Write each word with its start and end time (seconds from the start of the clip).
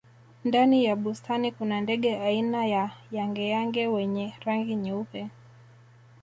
ndani 0.43 0.85
ya 0.85 0.95
bustani 0.95 1.51
kuna 1.51 1.81
ndege 1.81 2.17
aina 2.19 2.65
ya 2.65 2.91
yangeyange 3.11 3.87
wenye 3.87 4.33
rangi 4.45 4.75
nyeupe 4.75 5.27